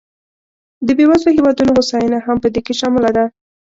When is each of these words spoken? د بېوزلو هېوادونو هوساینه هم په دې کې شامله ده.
د 0.87 0.89
بېوزلو 0.97 1.35
هېوادونو 1.37 1.71
هوساینه 1.77 2.19
هم 2.25 2.37
په 2.43 2.47
دې 2.53 2.61
کې 2.65 2.73
شامله 2.79 3.09
ده. 3.17 3.25